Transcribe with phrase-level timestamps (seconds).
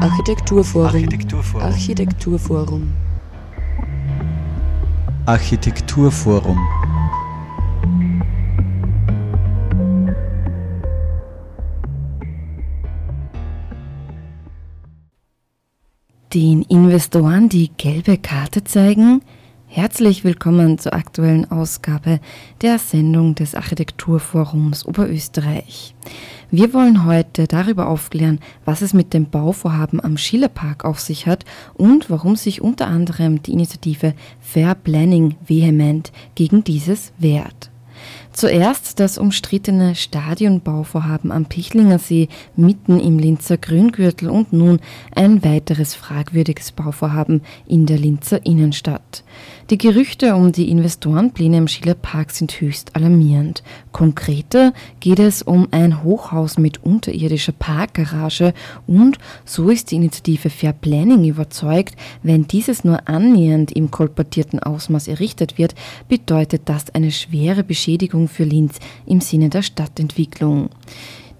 [0.00, 0.86] Architekturforum.
[0.86, 1.62] Architekturforum.
[1.62, 2.92] Architekturforum.
[5.26, 6.58] Architekturforum.
[16.34, 19.22] Den Investoren die gelbe Karte zeigen?
[19.76, 22.18] Herzlich willkommen zur aktuellen Ausgabe
[22.62, 25.94] der Sendung des Architekturforums Oberösterreich.
[26.50, 31.44] Wir wollen heute darüber aufklären, was es mit dem Bauvorhaben am Schillerpark auf sich hat
[31.74, 37.70] und warum sich unter anderem die Initiative Fair Planning vehement gegen dieses wehrt.
[38.32, 44.80] Zuerst das umstrittene Stadionbauvorhaben am Pichlinger See mitten im Linzer Grüngürtel und nun
[45.14, 49.24] ein weiteres fragwürdiges Bauvorhaben in der Linzer Innenstadt.
[49.68, 53.64] Die Gerüchte um die Investorenpläne im Schillerpark sind höchst alarmierend.
[53.90, 58.54] Konkreter geht es um ein Hochhaus mit unterirdischer Parkgarage
[58.86, 65.08] und so ist die Initiative Fair Planning überzeugt, wenn dieses nur annähernd im kolportierten Ausmaß
[65.08, 65.74] errichtet wird,
[66.08, 70.70] bedeutet das eine schwere Beschädigung für Linz im Sinne der Stadtentwicklung.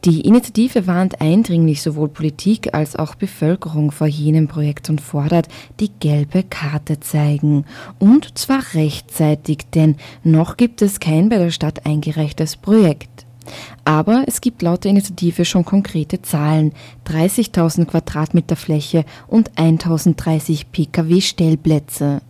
[0.06, 5.48] Die Initiative warnt eindringlich sowohl Politik als auch Bevölkerung vor jenem Projekt und fordert
[5.80, 7.64] die gelbe Karte zeigen.
[7.98, 13.26] Und zwar rechtzeitig, denn noch gibt es kein bei der Stadt eingereichtes Projekt.
[13.84, 16.72] Aber es gibt laut der Initiative schon konkrete Zahlen.
[17.08, 22.20] 30.000 Quadratmeter Fläche und 1.030 Pkw-Stellplätze.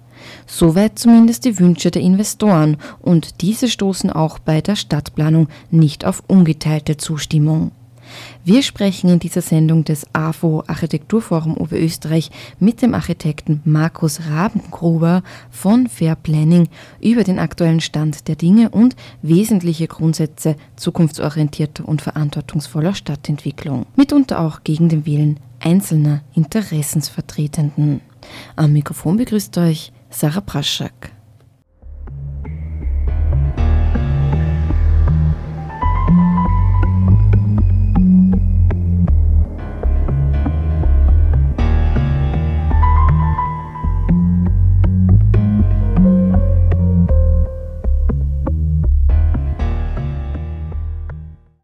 [0.47, 6.23] Soweit zumindest die Wünsche der Investoren und diese stoßen auch bei der Stadtplanung nicht auf
[6.27, 7.73] ungeteilte Zustimmung.
[8.45, 15.89] Wir sprechen in dieser Sendung des AFO Architekturforum Oberösterreich mit dem Architekten Markus Rabengruber von
[15.89, 16.69] Fair Planning
[17.01, 24.63] über den aktuellen Stand der Dinge und wesentliche Grundsätze zukunftsorientierter und verantwortungsvoller Stadtentwicklung, mitunter auch
[24.63, 28.01] gegen den Willen einzelner Interessensvertretenden.
[28.55, 31.13] Am Mikrofon begrüßt euch Sarah Praschak.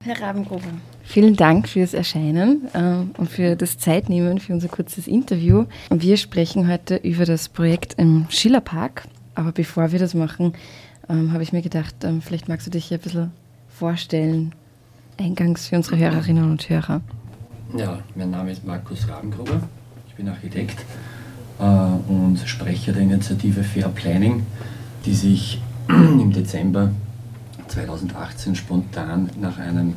[0.05, 0.61] Herr Rabengruber,
[1.03, 5.67] vielen Dank fürs Erscheinen äh, und für das Zeitnehmen für unser kurzes Interview.
[5.91, 9.05] Wir sprechen heute über das Projekt im Schillerpark.
[9.35, 10.55] Aber bevor wir das machen,
[11.09, 13.33] ähm, habe ich mir gedacht, ähm, vielleicht magst du dich ein bisschen
[13.69, 14.53] vorstellen,
[15.19, 17.01] eingangs für unsere Hörerinnen und Hörer.
[17.77, 19.61] Ja, mein Name ist Markus Rabengruber,
[20.09, 20.85] ich bin Architekt
[21.59, 24.45] äh, und Sprecher der Initiative Fair Planning,
[25.07, 26.91] die sich im Dezember
[27.69, 29.95] 2018 spontan nach einem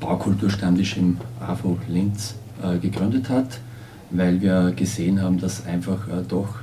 [0.00, 3.60] Baukulturstammtisch im AFO Linz äh, gegründet hat,
[4.10, 6.56] weil wir gesehen haben, dass einfach äh, doch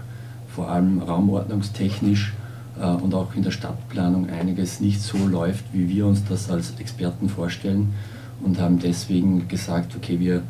[0.47, 2.33] vor allem raumordnungstechnisch
[2.79, 6.73] äh, und auch in der Stadtplanung einiges nicht so läuft, wie wir uns das als
[6.79, 7.93] Experten vorstellen
[8.41, 10.41] und haben deswegen gesagt, okay, wir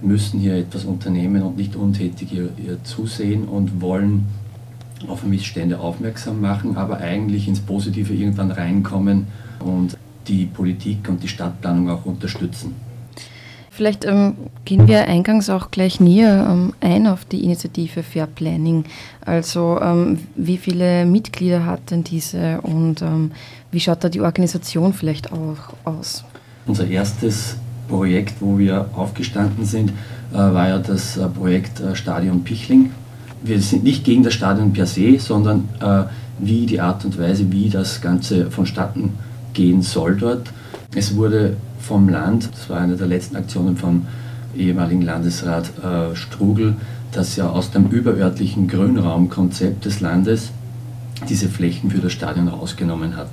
[0.00, 4.26] müssen hier etwas unternehmen und nicht untätig hier, hier zusehen und wollen
[5.08, 9.26] auf Missstände aufmerksam machen, aber eigentlich ins Positive irgendwann reinkommen
[9.60, 9.96] und
[10.26, 12.74] die Politik und die Stadtplanung auch unterstützen.
[13.74, 18.84] Vielleicht ähm, gehen wir eingangs auch gleich näher ähm, ein auf die Initiative Fair Planning.
[19.24, 23.32] Also ähm, wie viele Mitglieder hat denn diese und ähm,
[23.72, 26.22] wie schaut da die Organisation vielleicht auch aus?
[26.66, 27.56] Unser erstes
[27.88, 29.90] Projekt, wo wir aufgestanden sind,
[30.32, 32.92] äh, war ja das äh, Projekt äh, Stadion Pichling.
[33.42, 36.04] Wir sind nicht gegen das Stadion per se, sondern äh,
[36.38, 39.14] wie die Art und Weise, wie das Ganze vonstatten
[39.54, 40.50] gehen soll dort.
[40.94, 44.06] Es wurde vom Land, das war eine der letzten Aktionen vom
[44.56, 46.76] ehemaligen Landesrat äh, Strugel,
[47.12, 50.50] dass ja aus dem überörtlichen Grünraumkonzept des Landes
[51.28, 53.30] diese Flächen für das Stadion rausgenommen hat.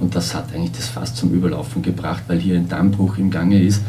[0.00, 3.62] Und das hat eigentlich das fast zum Überlaufen gebracht, weil hier ein Dammbruch im Gange
[3.62, 3.82] ist.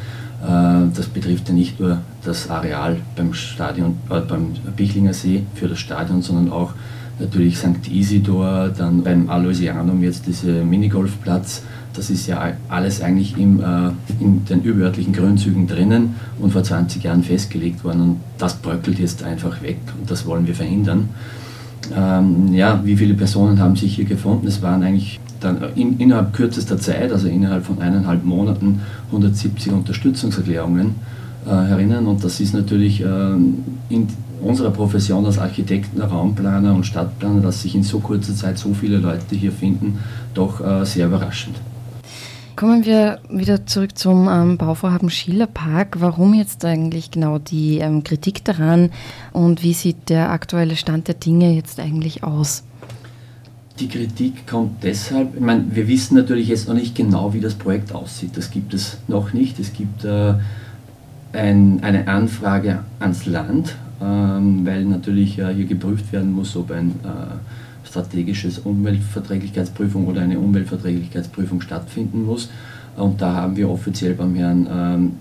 [0.44, 5.68] Äh, das betrifft ja nicht nur das Areal beim Stadion, äh, beim Bichlinger See für
[5.68, 6.74] das Stadion, sondern auch
[7.20, 7.88] natürlich St.
[7.92, 11.64] Isidor, dann beim Aloysianum jetzt dieser Minigolfplatz.
[11.94, 17.04] Das ist ja alles eigentlich im, äh, in den überörtlichen Grünzügen drinnen und vor 20
[17.04, 18.02] Jahren festgelegt worden.
[18.02, 21.10] Und das bröckelt jetzt einfach weg und das wollen wir verhindern.
[21.96, 24.48] Ähm, ja, wie viele Personen haben sich hier gefunden?
[24.48, 30.96] Es waren eigentlich dann in, innerhalb kürzester Zeit, also innerhalb von eineinhalb Monaten, 170 Unterstützungserklärungen
[31.46, 32.08] äh, herinnen.
[32.08, 34.08] Und das ist natürlich äh, in,
[34.42, 38.98] unserer Profession als Architekten, Raumplaner und Stadtplaner, dass sich in so kurzer Zeit so viele
[38.98, 40.00] Leute hier finden,
[40.34, 41.56] doch äh, sehr überraschend.
[42.56, 46.00] Kommen wir wieder zurück zum ähm, Bauvorhaben Schillerpark.
[46.00, 48.92] Warum jetzt eigentlich genau die ähm, Kritik daran
[49.32, 52.64] und wie sieht der aktuelle Stand der Dinge jetzt eigentlich aus?
[53.80, 57.56] Die Kritik kommt deshalb, ich meine, wir wissen natürlich jetzt noch nicht genau, wie das
[57.56, 58.38] Projekt aussieht.
[58.38, 59.58] Das gibt es noch nicht.
[59.60, 60.36] Es gibt äh,
[61.34, 67.88] ein, eine Anfrage ans Land, weil natürlich äh, hier geprüft werden muss, ob ein äh,
[67.88, 72.50] strategisches Umweltverträglichkeitsprüfung oder eine Umweltverträglichkeitsprüfung stattfinden muss.
[72.98, 75.12] Und da haben wir offiziell beim Herrn ähm,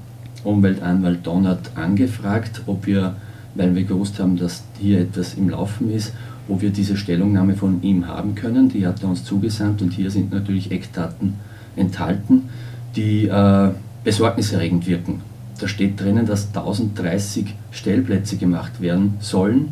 [0.44, 3.16] Umweltanwalt Donnert angefragt, ob wir,
[3.54, 6.12] weil wir gewusst haben, dass hier etwas im Laufen ist,
[6.48, 8.68] wo wir diese Stellungnahme von ihm haben können.
[8.68, 11.34] Die hat er uns zugesandt und hier sind natürlich Eckdaten
[11.76, 12.48] enthalten,
[12.96, 13.68] die äh,
[14.04, 15.29] besorgniserregend wirken.
[15.60, 19.68] Da steht drinnen, dass 1030 Stellplätze gemacht werden sollen.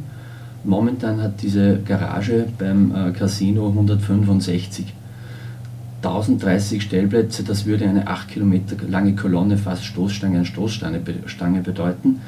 [0.65, 4.93] Momentan hat diese Garage beim äh, Casino 165.
[6.03, 11.01] 1030 Stellplätze, das würde eine 8 Kilometer lange Kolonne fast Stoßstange an Stoßstange
[11.63, 12.21] bedeuten.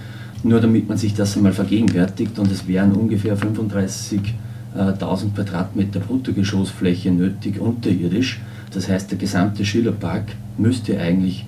[0.42, 7.60] Nur damit man sich das einmal vergegenwärtigt und es wären ungefähr 35.000 Quadratmeter Bruttogeschossfläche nötig
[7.60, 8.40] unterirdisch.
[8.72, 10.24] Das heißt, der gesamte Schillerpark
[10.56, 11.44] müsste eigentlich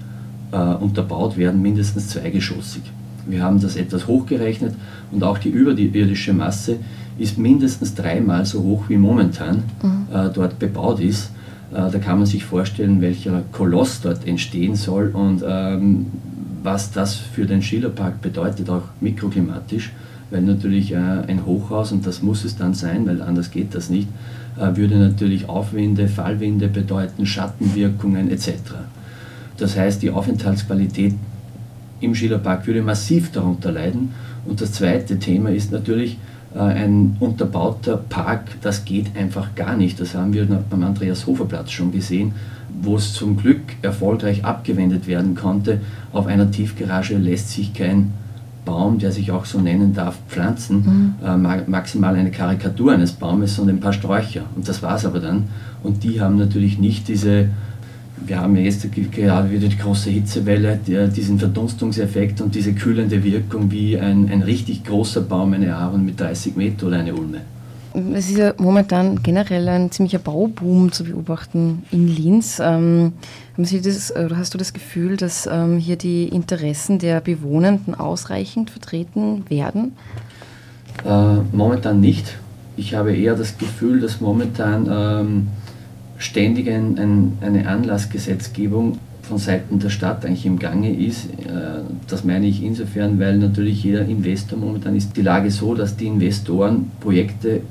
[0.53, 2.83] äh, unterbaut werden, mindestens zweigeschossig.
[3.27, 4.75] Wir haben das etwas hochgerechnet
[5.11, 6.77] und auch die überirdische Masse
[7.19, 10.07] ist mindestens dreimal so hoch wie momentan mhm.
[10.13, 11.31] äh, dort bebaut ist.
[11.73, 16.07] Äh, da kann man sich vorstellen, welcher Koloss dort entstehen soll und ähm,
[16.63, 19.93] was das für den Schillerpark bedeutet, auch mikroklimatisch,
[20.31, 23.91] weil natürlich äh, ein Hochhaus, und das muss es dann sein, weil anders geht das
[23.91, 24.09] nicht,
[24.59, 28.53] äh, würde natürlich Aufwinde, Fallwinde bedeuten, Schattenwirkungen etc.
[29.63, 31.15] Das heißt, die Aufenthaltsqualität
[32.01, 34.13] im Schillerpark würde massiv darunter leiden.
[34.45, 36.19] Und das zweite Thema ist natürlich,
[36.55, 40.01] äh, ein unterbauter Park, das geht einfach gar nicht.
[40.01, 42.33] Das haben wir beim Andreas Hofer Platz schon gesehen,
[42.83, 45.81] wo es zum Glück erfolgreich abgewendet werden konnte.
[46.13, 48.13] Auf einer Tiefgarage lässt sich kein
[48.65, 51.17] Baum, der sich auch so nennen darf, pflanzen.
[51.21, 51.27] Mhm.
[51.27, 54.43] Äh, maximal eine Karikatur eines Baumes und ein paar Sträucher.
[54.57, 55.45] Und das war es aber dann.
[55.85, 57.49] Und die haben natürlich nicht diese
[58.27, 63.71] wir haben ja jetzt gerade wieder die große Hitzewelle, diesen Verdunstungseffekt und diese kühlende Wirkung
[63.71, 67.41] wie ein, ein richtig großer Baum, eine Ahorn mit 30 Meter oder eine Ulme.
[68.15, 72.59] Es ist ja momentan generell ein ziemlicher Bauboom zu beobachten in Linz.
[72.59, 73.13] Ähm,
[73.55, 78.71] haben Sie das, hast du das Gefühl, dass ähm, hier die Interessen der Bewohnenden ausreichend
[78.71, 79.93] vertreten werden?
[81.05, 82.39] Äh, momentan nicht.
[82.79, 85.49] Ich habe eher das Gefühl, dass momentan ähm,
[86.23, 91.27] ständig ein, ein, eine Anlassgesetzgebung von Seiten der Stadt eigentlich im Gange ist.
[91.27, 95.97] Äh, das meine ich insofern, weil natürlich jeder Investor momentan ist die Lage so, dass
[95.97, 97.63] die Investoren Projekte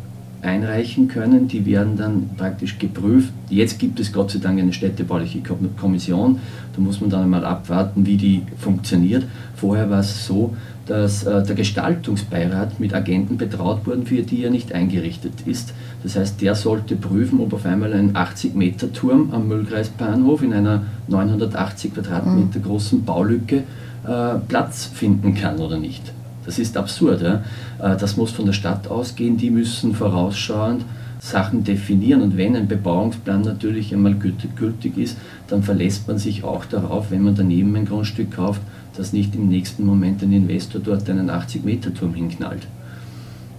[0.42, 1.48] einreichen können.
[1.48, 3.31] Die werden dann praktisch geprüft.
[3.50, 5.42] Jetzt gibt es Gott sei Dank eine städtebauliche
[5.80, 6.39] Kommission.
[6.75, 9.24] Da muss man dann einmal abwarten, wie die funktioniert.
[9.56, 10.56] Vorher war es so,
[10.88, 15.74] dass äh, der Gestaltungsbeirat mit Agenten betraut wurden, für die er nicht eingerichtet ist.
[16.03, 21.94] Das heißt, der sollte prüfen, ob auf einmal ein 80-Meter-Turm am Müllkreisbahnhof in einer 980
[21.94, 22.63] Quadratmeter mhm.
[22.63, 23.63] großen Baulücke
[24.07, 26.01] äh, Platz finden kann oder nicht.
[26.45, 27.21] Das ist absurd.
[27.21, 27.44] Ja?
[27.80, 30.83] Äh, das muss von der Stadt ausgehen, die müssen vorausschauend
[31.19, 36.65] Sachen definieren und wenn ein Bebauungsplan natürlich einmal gültig ist, dann verlässt man sich auch
[36.65, 38.61] darauf, wenn man daneben ein Grundstück kauft,
[38.97, 42.66] dass nicht im nächsten Moment ein Investor dort einen 80-Meter-Turm hinknallt.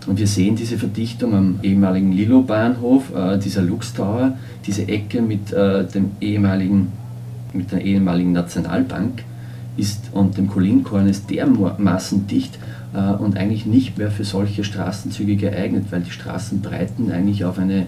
[0.06, 5.52] Und wir sehen diese Verdichtung am ehemaligen Lilo-Bahnhof, äh, dieser Lux Tower, diese Ecke mit,
[5.52, 6.88] äh, dem ehemaligen,
[7.52, 9.24] mit der ehemaligen Nationalbank
[9.76, 12.58] ist, und dem Kolinkorn ist dermaßen dicht,
[12.94, 17.86] äh, und eigentlich nicht mehr für solche Straßenzüge geeignet, weil die Straßenbreiten eigentlich auf eine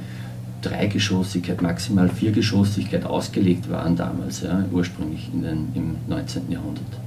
[0.63, 6.51] Dreigeschossigkeit, maximal Viergeschossigkeit ausgelegt waren damals, ja, ursprünglich in den, im 19.
[6.51, 7.04] Jahrhundert.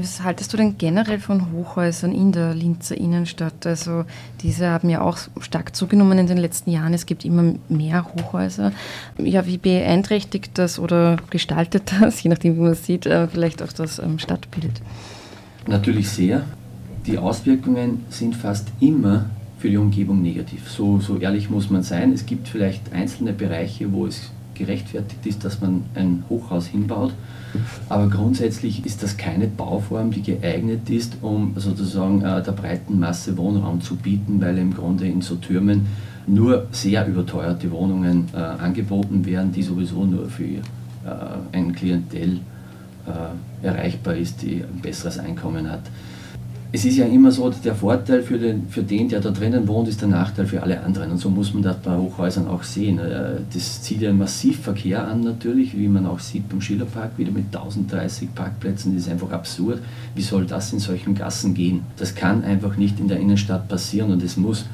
[0.00, 3.66] Was haltest du denn generell von Hochhäusern in der Linzer Innenstadt?
[3.66, 4.04] Also
[4.42, 6.94] diese haben ja auch stark zugenommen in den letzten Jahren.
[6.94, 8.72] Es gibt immer mehr Hochhäuser.
[9.18, 13.62] Ja, wie beeinträchtigt das oder gestaltet das, je nachdem wie man es sieht, äh, vielleicht
[13.62, 14.80] auch das ähm, Stadtbild?
[15.66, 16.44] Natürlich sehr
[17.06, 19.26] die Auswirkungen sind fast immer
[19.58, 20.68] für die Umgebung negativ.
[20.70, 22.12] So, so ehrlich muss man sein.
[22.12, 27.12] Es gibt vielleicht einzelne Bereiche, wo es gerechtfertigt ist, dass man ein Hochhaus hinbaut.
[27.88, 33.36] Aber grundsätzlich ist das keine Bauform, die geeignet ist, um sozusagen äh, der breiten Masse
[33.36, 35.86] Wohnraum zu bieten, weil im Grunde in so Türmen
[36.26, 40.60] nur sehr überteuerte Wohnungen äh, angeboten werden, die sowieso nur für äh,
[41.52, 42.40] ein Klientel
[43.06, 45.82] äh, erreichbar ist, die ein besseres Einkommen hat.
[46.72, 49.88] Es ist ja immer so, der Vorteil für den, für den, der da drinnen wohnt,
[49.88, 51.10] ist der Nachteil für alle anderen.
[51.10, 52.98] Und so muss man das bei Hochhäusern auch sehen.
[53.00, 57.32] Äh, das zieht ja massiv Verkehr an natürlich, wie man auch sieht beim Schillerpark, wieder
[57.32, 58.94] mit 1030 Parkplätzen.
[58.94, 59.80] Das ist einfach absurd.
[60.14, 61.82] Wie soll das in solchen Gassen gehen?
[61.96, 64.66] Das kann einfach nicht in der Innenstadt passieren und es muss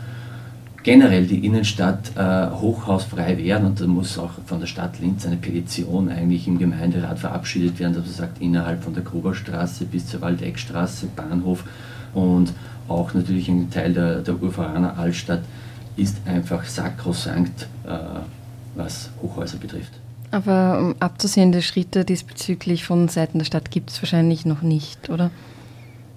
[0.87, 5.37] generell die Innenstadt äh, hochhausfrei werden und da muss auch von der Stadt Linz eine
[5.37, 10.21] Petition eigentlich im Gemeinderat verabschiedet werden, dass man sagt, innerhalb von der Gruberstraße bis zur
[10.21, 11.65] Waldeckstraße, Bahnhof
[12.15, 12.53] und
[12.87, 15.43] auch natürlich ein Teil der, der Urveraner Altstadt
[15.97, 17.99] ist einfach sakrosankt, äh,
[18.77, 19.91] was Hochhäuser betrifft.
[20.31, 25.33] Aber um, abzusehende Schritte diesbezüglich von Seiten der Stadt gibt es wahrscheinlich noch nicht, oder?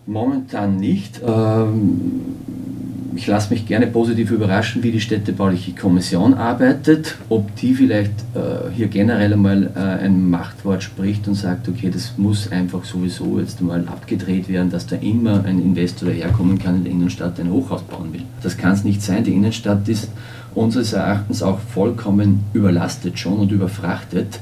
[0.05, 1.21] Momentan nicht.
[1.25, 2.21] Ähm,
[3.19, 8.71] ich lasse mich gerne positiv überraschen, wie die städtebauliche Kommission arbeitet, ob die vielleicht äh,
[8.73, 13.59] hier generell einmal äh, ein Machtwort spricht und sagt, okay, das muss einfach sowieso jetzt
[13.59, 17.81] mal abgedreht werden, dass da immer ein Investor daherkommen kann in der Innenstadt ein Hochhaus
[17.81, 18.21] bauen will.
[18.41, 19.25] Das kann es nicht sein.
[19.25, 20.07] Die Innenstadt ist
[20.55, 24.39] unseres Erachtens auch vollkommen überlastet schon und überfrachtet.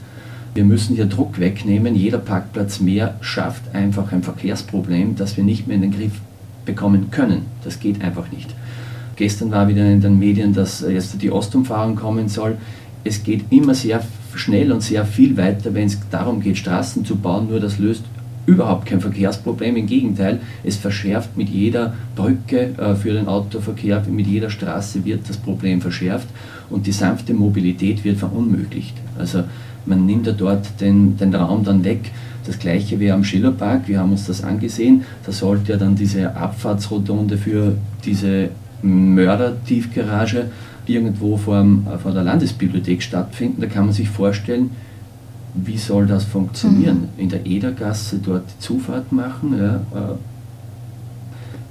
[0.54, 1.96] Wir müssen hier Druck wegnehmen.
[1.96, 6.14] Jeder Parkplatz mehr schafft einfach ein Verkehrsproblem, das wir nicht mehr in den Griff
[6.68, 7.48] bekommen können.
[7.64, 8.54] Das geht einfach nicht.
[9.18, 12.56] Gestern war wieder in den Medien, dass jetzt die Ostumfahrung kommen soll.
[13.04, 14.02] Es geht immer sehr
[14.36, 17.48] schnell und sehr viel weiter, wenn es darum geht, Straßen zu bauen.
[17.50, 18.04] Nur das löst
[18.46, 19.76] überhaupt kein Verkehrsproblem.
[19.76, 25.28] Im Gegenteil, es verschärft mit jeder Brücke äh, für den Autoverkehr, mit jeder Straße wird
[25.28, 26.28] das Problem verschärft
[26.70, 28.96] und die sanfte Mobilität wird verunmöglicht.
[29.18, 29.44] Also
[29.86, 32.12] man nimmt ja dort den, den Raum dann weg.
[32.46, 35.04] Das gleiche wäre am Schillerpark, wir haben uns das angesehen.
[35.26, 38.50] Da sollte ja dann diese Abfahrtsrotonde für diese
[38.82, 40.46] Mörder-Tiefgarage
[40.86, 41.66] irgendwo vor,
[42.02, 43.62] vor der Landesbibliothek stattfinden.
[43.62, 44.72] Da kann man sich vorstellen,
[45.54, 47.10] wie soll das funktionieren?
[47.16, 47.24] Mhm.
[47.24, 49.58] In der Edergasse dort die Zufahrt machen?
[49.58, 50.16] Ja, äh,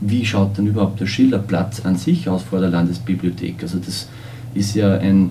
[0.01, 3.63] wie schaut dann überhaupt der Schillerplatz an sich aus vor der Landesbibliothek?
[3.63, 4.09] Also das
[4.55, 5.31] ist ja ein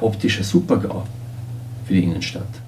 [0.00, 1.04] optischer Supergau
[1.84, 2.63] für die Innenstadt.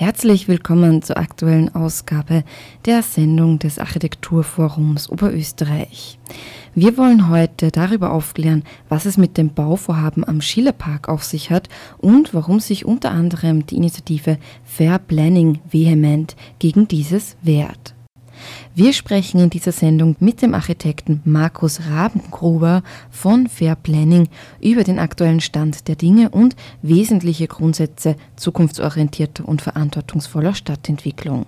[0.00, 2.42] Herzlich willkommen zur aktuellen Ausgabe
[2.86, 6.18] der Sendung des Architekturforums Oberösterreich.
[6.74, 11.68] Wir wollen heute darüber aufklären, was es mit dem Bauvorhaben am Schillerpark auf sich hat
[11.98, 17.94] und warum sich unter anderem die Initiative Fair Planning vehement gegen dieses wehrt.
[18.74, 24.28] Wir sprechen in dieser Sendung mit dem Architekten Markus Rabengruber von Fair Planning
[24.60, 31.46] über den aktuellen Stand der Dinge und wesentliche Grundsätze zukunftsorientierter und verantwortungsvoller Stadtentwicklung.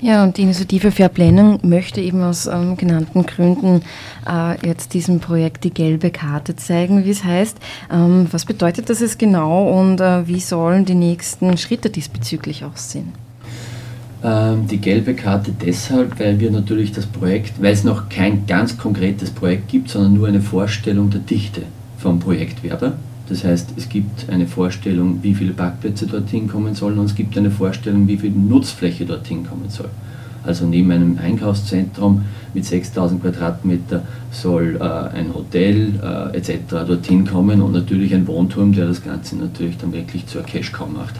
[0.00, 3.82] Ja, und die Initiative Fair Planning möchte eben aus ähm, genannten Gründen
[4.26, 7.58] äh, jetzt diesem Projekt die gelbe Karte zeigen, wie es heißt.
[7.90, 13.12] Ähm, was bedeutet das jetzt genau und äh, wie sollen die nächsten Schritte diesbezüglich aussehen?
[14.22, 18.76] Ähm, die gelbe Karte deshalb, weil wir natürlich das Projekt, weil es noch kein ganz
[18.76, 21.62] konkretes Projekt gibt, sondern nur eine Vorstellung der Dichte
[21.96, 22.94] vom Projektwerber.
[23.30, 27.38] Das heißt, es gibt eine Vorstellung, wie viele Parkplätze dorthin kommen sollen und es gibt
[27.38, 29.88] eine Vorstellung, wie viel Nutzfläche dorthin kommen soll.
[30.42, 32.22] Also neben einem Einkaufszentrum
[32.52, 36.86] mit 6000 Quadratmeter soll äh, ein Hotel äh, etc.
[36.86, 41.14] dorthin kommen und natürlich ein Wohnturm, der das Ganze natürlich dann wirklich zur Cash-Cow macht.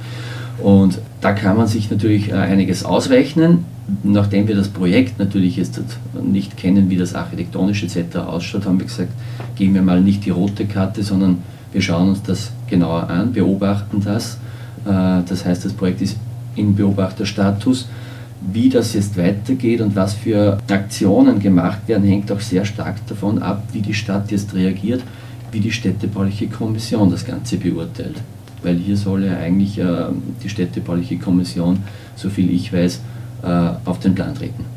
[0.62, 3.64] Und da kann man sich natürlich äh, einiges ausrechnen.
[4.03, 5.81] Nachdem wir das Projekt natürlich jetzt
[6.23, 8.18] nicht kennen, wie das architektonisch etc.
[8.18, 9.12] ausschaut, haben wir gesagt,
[9.57, 11.38] geben wir mal nicht die rote Karte, sondern
[11.73, 14.38] wir schauen uns das genauer an, beobachten das.
[14.85, 16.16] Äh, das heißt, das Projekt ist
[16.57, 17.88] im Beobachterstatus.
[18.53, 23.42] Wie das jetzt weitergeht und was für Aktionen gemacht werden, hängt auch sehr stark davon
[23.42, 25.03] ab, wie die Stadt jetzt reagiert,
[25.53, 28.16] wie die städtebauliche Kommission das Ganze beurteilt
[28.62, 30.07] weil hier soll ja eigentlich äh,
[30.42, 31.79] die städtebauliche Kommission,
[32.16, 33.01] soviel ich weiß,
[33.42, 34.69] äh, auf den Plan treten.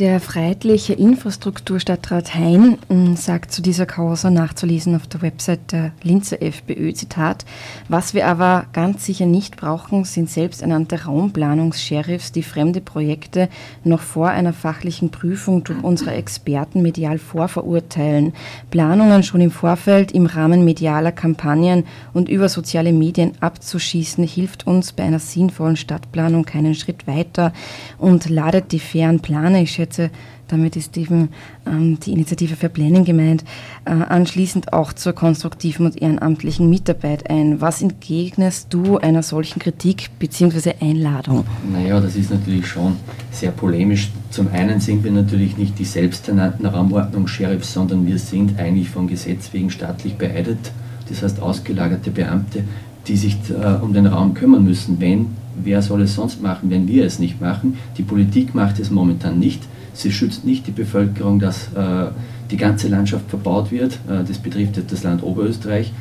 [0.00, 6.42] Der freiheitliche Infrastrukturstadtrat Hein hm, sagt zu dieser Causa nachzulesen auf der Website der Linzer
[6.42, 7.44] FPÖ, Zitat,
[7.88, 13.48] was wir aber ganz sicher nicht brauchen, sind selbsternannte Raumplanungs-Sheriffs, die fremde Projekte
[13.84, 18.32] noch vor einer fachlichen Prüfung durch unsere Experten medial vorverurteilen,
[18.72, 24.92] Planungen schon im Vorfeld im Rahmen medialer Kampagnen und über soziale Medien abzuschießen, hilft uns
[24.92, 27.52] bei einer sinnvollen Stadtplanung keinen Schritt weiter
[27.98, 30.10] und ladet die fairen Planer, schätze,
[30.48, 31.30] damit ist eben
[31.66, 33.44] ähm, die Initiative für Planning gemeint,
[33.84, 37.60] äh, anschließend auch zur konstruktiven und ehrenamtlichen Mitarbeit ein.
[37.60, 40.74] Was entgegnest du einer solchen Kritik bzw.
[40.80, 41.44] Einladung?
[41.72, 42.96] Naja, das ist natürlich schon
[43.30, 44.10] sehr polemisch.
[44.30, 49.52] Zum einen sind wir natürlich nicht die selbsternannten Raumordnungs-Sheriffs, sondern wir sind eigentlich vom Gesetz
[49.52, 50.58] wegen staatlich beeidet,
[51.08, 52.64] das heißt ausgelagerte Beamte,
[53.06, 55.00] die sich äh, um den Raum kümmern müssen.
[55.00, 55.26] Wenn,
[55.62, 57.76] wer soll es sonst machen, wenn wir es nicht machen?
[57.98, 59.62] Die Politik macht es momentan nicht.
[59.94, 62.06] Sie schützt nicht die Bevölkerung, dass äh,
[62.50, 63.94] die ganze Landschaft verbaut wird.
[64.08, 65.92] Äh, das betrifft das Land Oberösterreich.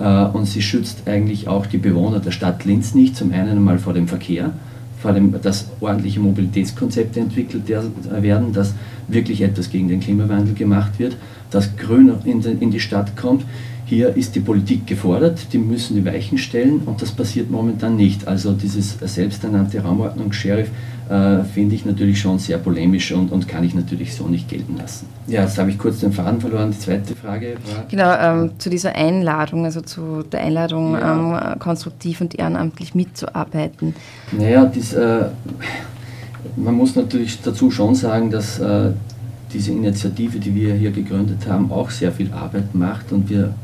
[0.00, 3.16] Äh, und sie schützt eigentlich auch die Bewohner der Stadt Linz nicht.
[3.16, 4.52] Zum einen einmal vor dem Verkehr,
[5.00, 8.74] vor allem, dass ordentliche Mobilitätskonzepte entwickelt werden, dass
[9.08, 11.16] wirklich etwas gegen den Klimawandel gemacht wird,
[11.50, 13.44] dass Grün in die Stadt kommt.
[13.84, 18.26] Hier ist die Politik gefordert, die müssen die Weichen stellen und das passiert momentan nicht.
[18.26, 20.70] Also dieses selbsternannte Raumordnungs-Sheriff
[21.10, 24.76] äh, finde ich natürlich schon sehr polemisch und, und kann ich natürlich so nicht gelten
[24.76, 25.06] lassen.
[25.26, 26.70] Ja, jetzt habe ich kurz den Faden verloren.
[26.70, 27.84] Die zweite Frage war.
[27.90, 31.52] Genau, ähm, zu dieser Einladung, also zu der Einladung, ja.
[31.52, 33.94] ähm, konstruktiv und ehrenamtlich mitzuarbeiten.
[34.30, 35.26] Naja, das, äh,
[36.56, 38.92] man muss natürlich dazu schon sagen, dass äh,
[39.52, 43.54] diese Initiative, die wir hier gegründet haben, auch sehr viel Arbeit macht und wir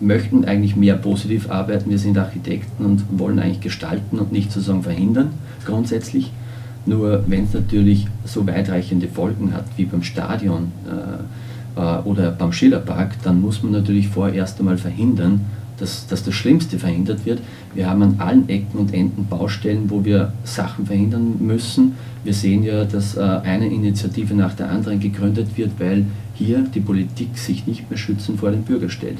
[0.00, 1.90] möchten eigentlich mehr positiv arbeiten.
[1.90, 5.30] Wir sind Architekten und wollen eigentlich gestalten und nicht sozusagen verhindern,
[5.64, 6.32] grundsätzlich.
[6.86, 12.52] Nur wenn es natürlich so weitreichende Folgen hat wie beim Stadion äh, äh, oder beim
[12.52, 15.42] Schillerpark, dann muss man natürlich vorerst einmal verhindern,
[15.78, 17.40] dass, dass das Schlimmste verhindert wird.
[17.74, 21.92] Wir haben an allen Ecken und Enden Baustellen, wo wir Sachen verhindern müssen.
[22.22, 26.80] Wir sehen ja, dass äh, eine Initiative nach der anderen gegründet wird, weil hier die
[26.80, 29.18] Politik sich nicht mehr schützen vor den Bürger stellt.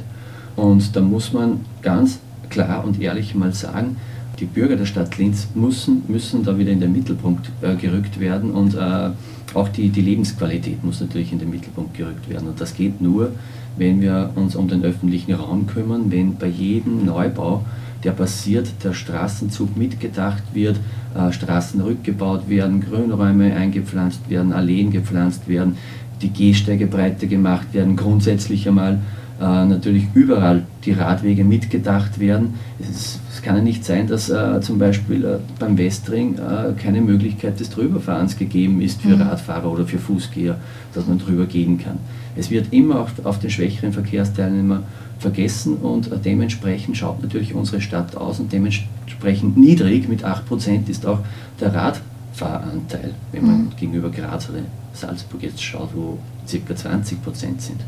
[0.56, 3.96] Und da muss man ganz klar und ehrlich mal sagen,
[4.38, 8.50] die Bürger der Stadt Linz müssen, müssen da wieder in den Mittelpunkt äh, gerückt werden
[8.52, 9.10] und äh,
[9.54, 12.48] auch die, die Lebensqualität muss natürlich in den Mittelpunkt gerückt werden.
[12.48, 13.32] Und das geht nur,
[13.76, 17.64] wenn wir uns um den öffentlichen Raum kümmern, wenn bei jedem Neubau,
[18.04, 20.78] der passiert, der Straßenzug mitgedacht wird,
[21.14, 25.76] äh, Straßen rückgebaut werden, Grünräume eingepflanzt werden, Alleen gepflanzt werden,
[26.22, 29.00] die Gehsteige breiter gemacht werden, grundsätzlich einmal
[29.40, 32.54] natürlich überall die Radwege mitgedacht werden.
[32.78, 37.00] Es, es kann ja nicht sein, dass äh, zum Beispiel äh, beim Westring äh, keine
[37.00, 39.22] Möglichkeit des Drüberfahrens gegeben ist für mhm.
[39.22, 40.56] Radfahrer oder für Fußgeher,
[40.92, 41.98] dass man drüber gehen kann.
[42.36, 44.82] Es wird immer auf, auf den schwächeren Verkehrsteilnehmer
[45.18, 51.06] vergessen und äh, dementsprechend schaut natürlich unsere Stadt aus und dementsprechend niedrig mit 8% ist
[51.06, 51.20] auch
[51.60, 53.70] der Radfahranteil, wenn man mhm.
[53.78, 54.60] gegenüber Graz oder
[54.92, 56.74] Salzburg jetzt schaut, wo ca.
[56.74, 57.14] 20%
[57.58, 57.80] sind.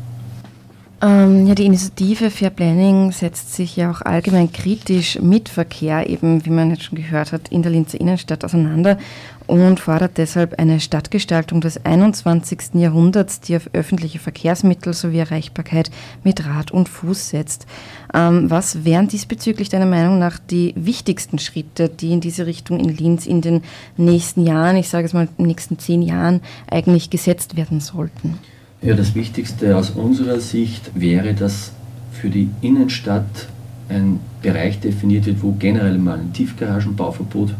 [1.03, 6.45] Ähm, ja, die Initiative Fair Planning setzt sich ja auch allgemein kritisch mit Verkehr, eben
[6.45, 8.97] wie man jetzt schon gehört hat, in der Linzer Innenstadt auseinander
[9.45, 12.75] und fordert deshalb eine Stadtgestaltung des 21.
[12.75, 15.91] Jahrhunderts, die auf öffentliche Verkehrsmittel sowie Erreichbarkeit
[16.23, 17.67] mit Rad und Fuß setzt.
[18.13, 22.95] Ähm, was wären diesbezüglich deiner Meinung nach die wichtigsten Schritte, die in diese Richtung in
[22.95, 23.63] Linz in den
[23.97, 26.39] nächsten Jahren, ich sage es mal, in den nächsten zehn Jahren
[26.71, 28.39] eigentlich gesetzt werden sollten?
[28.83, 31.71] Ja, das Wichtigste aus unserer Sicht wäre, dass
[32.11, 33.47] für die Innenstadt
[33.87, 37.53] ein Bereich definiert wird, wo generell mal ein Tiefgaragenbauverbot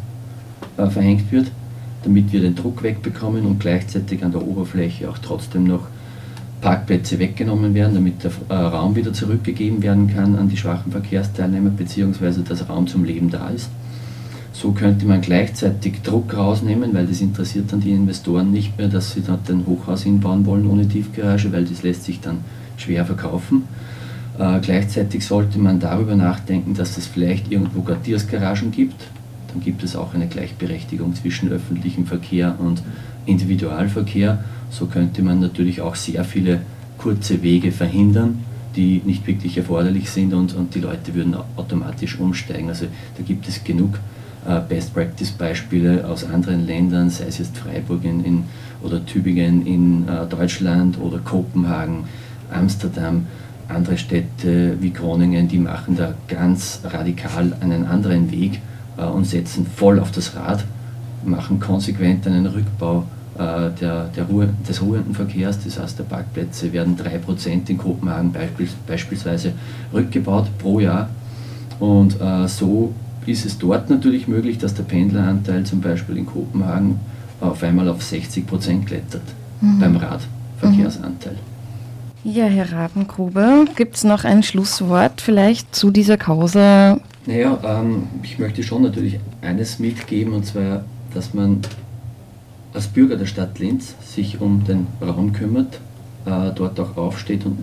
[0.75, 1.49] äh, verhängt wird,
[2.03, 5.87] damit wir den Druck wegbekommen und gleichzeitig an der Oberfläche auch trotzdem noch
[6.59, 11.69] Parkplätze weggenommen werden, damit der äh, Raum wieder zurückgegeben werden kann an die schwachen Verkehrsteilnehmer,
[11.69, 13.69] beziehungsweise dass Raum zum Leben da ist.
[14.53, 19.13] So könnte man gleichzeitig Druck rausnehmen, weil das interessiert dann die Investoren nicht mehr, dass
[19.13, 22.37] sie dort ein Hochhaus hinbauen wollen ohne Tiefgarage, weil das lässt sich dann
[22.77, 23.63] schwer verkaufen.
[24.37, 29.01] Äh, gleichzeitig sollte man darüber nachdenken, dass es vielleicht irgendwo Quartiersgaragen gibt.
[29.51, 32.83] Dann gibt es auch eine Gleichberechtigung zwischen öffentlichem Verkehr und
[33.25, 34.43] Individualverkehr.
[34.69, 36.61] So könnte man natürlich auch sehr viele
[36.99, 38.39] kurze Wege verhindern,
[38.75, 42.69] die nicht wirklich erforderlich sind und, und die Leute würden automatisch umsteigen.
[42.69, 42.85] Also
[43.17, 43.99] da gibt es genug
[44.67, 48.43] Best-Practice-Beispiele aus anderen Ländern, sei es jetzt Freiburg in, in
[48.81, 52.05] oder Tübingen in äh, Deutschland oder Kopenhagen,
[52.51, 53.27] Amsterdam,
[53.69, 58.59] andere Städte wie Groningen, die machen da ganz radikal einen anderen Weg
[58.97, 60.65] äh, und setzen voll auf das Rad,
[61.25, 66.71] machen konsequent einen Rückbau äh, der, der Ruhe, des ruhenden Verkehrs, das heißt der Parkplätze
[66.73, 68.33] werden 3% in Kopenhagen
[68.85, 69.53] beispielsweise
[69.93, 71.09] rückgebaut pro Jahr.
[71.79, 72.93] Und äh, so
[73.27, 76.99] ist es dort natürlich möglich, dass der Pendleranteil zum Beispiel in Kopenhagen
[77.39, 79.23] auf einmal auf 60 Prozent klettert
[79.61, 79.79] mhm.
[79.79, 81.35] beim Radverkehrsanteil.
[82.23, 86.99] Ja, Herr Rabengruber, gibt es noch ein Schlusswort vielleicht zu dieser Causa?
[87.25, 91.59] Naja, ähm, ich möchte schon natürlich eines mitgeben, und zwar, dass man
[92.73, 95.79] als Bürger der Stadt Linz sich um den Raum kümmert,
[96.25, 97.59] äh, dort auch aufsteht und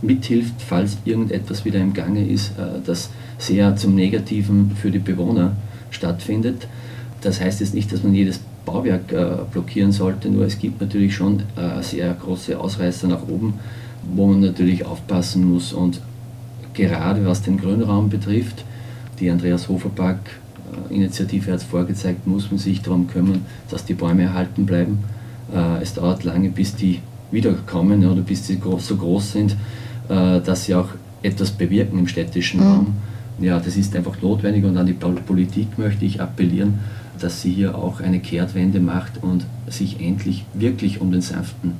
[0.00, 5.56] mithilft, falls irgendetwas wieder im Gange ist, äh, das sehr zum Negativen für die Bewohner
[5.90, 6.66] stattfindet.
[7.20, 11.14] Das heißt jetzt nicht, dass man jedes Bauwerk äh, blockieren sollte, nur es gibt natürlich
[11.14, 13.54] schon äh, sehr große Ausreißer nach oben,
[14.14, 15.72] wo man natürlich aufpassen muss.
[15.72, 16.00] Und
[16.72, 18.64] gerade was den Grünraum betrifft,
[19.20, 20.18] die Andreas Hofer Park
[20.90, 24.98] Initiative hat es vorgezeigt, muss man sich darum kümmern, dass die Bäume erhalten bleiben.
[25.80, 26.98] es dauert lange, bis die
[27.30, 29.56] wiederkommen oder bis sie so groß sind,
[30.08, 30.88] dass sie auch
[31.22, 32.66] etwas bewirken im städtischen mhm.
[32.66, 32.96] Raum
[33.38, 36.78] ja, das ist einfach notwendig und an die Politik möchte ich appellieren,
[37.18, 41.72] dass sie hier auch eine Kehrtwende macht und sich endlich wirklich um den sanften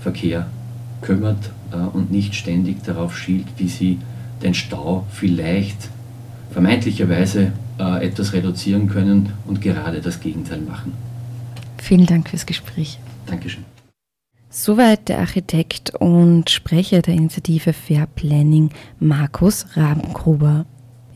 [0.00, 0.46] Verkehr
[1.00, 3.98] kümmert äh, und nicht ständig darauf schielt, wie sie
[4.42, 5.90] den Stau vielleicht
[6.50, 10.92] vermeintlicherweise äh, etwas reduzieren können und gerade das Gegenteil machen.
[11.78, 12.98] Vielen Dank fürs Gespräch.
[13.26, 13.64] Dankeschön.
[14.50, 20.64] Soweit der Architekt und Sprecher der Initiative Fair Planning Markus Rabengruber.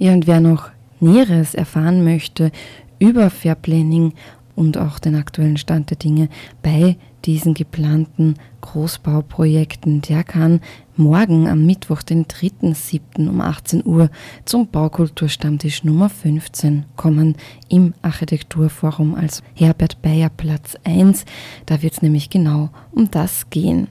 [0.02, 2.50] Ja, und wer noch Näheres erfahren möchte
[2.98, 4.14] über Fair Planning
[4.56, 6.28] und auch den aktuellen Stand der Dinge
[6.60, 10.60] bei diesen geplanten Großbauprojekten, der kann
[10.96, 13.28] morgen am Mittwoch, den 3.7.
[13.28, 14.10] um 18 Uhr
[14.44, 17.36] zum Baukulturstammtisch Nummer 15 kommen
[17.68, 21.24] im Architekturforum als Herbert Bayer Platz 1.
[21.66, 23.86] Da wird es nämlich genau um das gehen.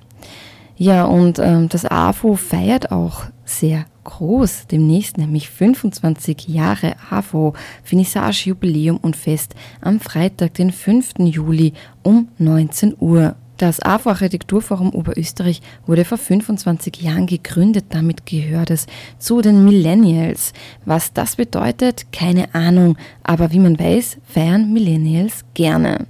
[0.76, 8.50] Ja, und ähm, das AFO feiert auch sehr groß, demnächst nämlich 25 Jahre AFO, Finissage,
[8.50, 11.20] Jubiläum und Fest am Freitag, den 5.
[11.20, 13.36] Juli um 19 Uhr.
[13.62, 17.86] Das AFO Architekturforum Oberösterreich wurde vor 25 Jahren gegründet.
[17.90, 18.88] Damit gehört es
[19.20, 20.54] zu den Millennials.
[20.84, 22.98] Was das bedeutet, keine Ahnung.
[23.22, 26.08] Aber wie man weiß, feiern Millennials gerne.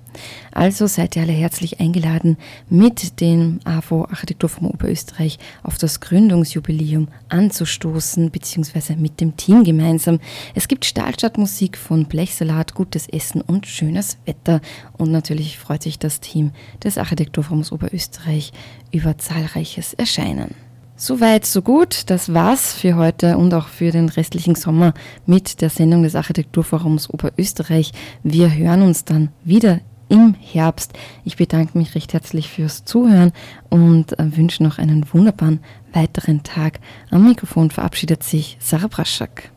[0.52, 2.38] Also seid ihr alle herzlich eingeladen,
[2.70, 10.20] mit dem AFO Architekturforum Oberösterreich auf das Gründungsjubiläum anzustoßen, beziehungsweise mit dem Team gemeinsam.
[10.54, 14.62] Es gibt Stahlstadtmusik von Blechsalat, gutes Essen und schönes Wetter.
[14.98, 16.52] Und natürlich freut sich das Team
[16.84, 18.52] des Architekturforums Oberösterreich
[18.92, 20.54] über zahlreiches Erscheinen.
[21.04, 22.12] Soweit, so gut.
[22.12, 24.94] Das war's für heute und auch für den restlichen Sommer
[25.26, 27.92] mit der Sendung des Architekturforums Oberösterreich.
[28.22, 29.80] Wir hören uns dann wieder
[30.12, 30.92] im Herbst.
[31.24, 33.32] Ich bedanke mich recht herzlich fürs Zuhören
[33.70, 35.62] und äh, wünsche noch einen wunderbaren
[35.94, 36.80] weiteren Tag.
[37.10, 39.52] Am Mikrofon verabschiedet sich Sarah Braschak.